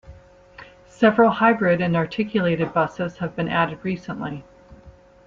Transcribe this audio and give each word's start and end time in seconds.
Several 0.87 1.29
hybrid 1.29 1.79
and 1.79 1.95
articulated 1.95 2.73
buses 2.73 3.19
have 3.19 3.35
been 3.35 3.47
added 3.47 3.77
recently. 3.83 4.43